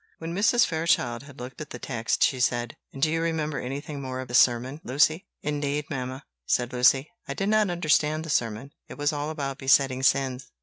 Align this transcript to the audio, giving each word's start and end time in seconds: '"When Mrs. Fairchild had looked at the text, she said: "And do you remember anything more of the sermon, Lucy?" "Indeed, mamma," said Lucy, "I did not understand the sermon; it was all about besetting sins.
'"When 0.17 0.33
Mrs. 0.33 0.65
Fairchild 0.65 1.21
had 1.21 1.37
looked 1.39 1.61
at 1.61 1.69
the 1.69 1.77
text, 1.77 2.23
she 2.23 2.39
said: 2.39 2.75
"And 2.91 3.03
do 3.03 3.11
you 3.11 3.21
remember 3.21 3.59
anything 3.59 4.01
more 4.01 4.19
of 4.19 4.29
the 4.29 4.33
sermon, 4.33 4.81
Lucy?" 4.83 5.27
"Indeed, 5.43 5.91
mamma," 5.91 6.23
said 6.47 6.73
Lucy, 6.73 7.11
"I 7.27 7.35
did 7.35 7.49
not 7.49 7.69
understand 7.69 8.23
the 8.25 8.31
sermon; 8.31 8.71
it 8.87 8.97
was 8.97 9.13
all 9.13 9.29
about 9.29 9.59
besetting 9.59 10.01
sins. 10.01 10.49